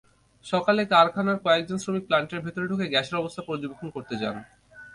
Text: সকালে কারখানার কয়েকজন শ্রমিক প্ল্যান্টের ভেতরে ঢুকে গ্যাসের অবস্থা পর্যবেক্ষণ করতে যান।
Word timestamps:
সকালে 0.45 0.81
কারখানার 0.93 1.37
কয়েকজন 1.45 1.77
শ্রমিক 1.83 2.03
প্ল্যান্টের 2.07 2.43
ভেতরে 2.45 2.65
ঢুকে 2.71 2.85
গ্যাসের 2.93 3.19
অবস্থা 3.21 3.41
পর্যবেক্ষণ 3.49 3.89
করতে 3.95 4.15
যান। 4.21 4.35